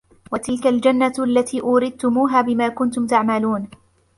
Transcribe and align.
وَتِلكَ 0.31 0.67
الجَنَّةُ 0.67 1.13
الَّتي 1.19 1.61
أورِثتُموها 1.61 2.41
بِما 2.41 2.67
كُنتُم 2.69 3.07
تَعمَلونَ 3.07 3.69